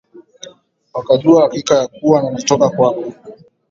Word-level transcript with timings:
wakajua 0.93 1.41
hakika 1.43 1.75
ya 1.75 1.87
kuwa 1.87 2.23
nalitoka 2.23 2.69
kwako 2.69 3.13